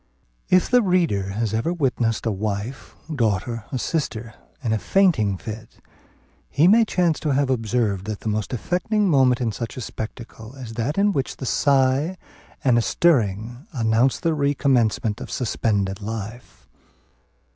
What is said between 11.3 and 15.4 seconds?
a sigh and a stirring announce the recommencement of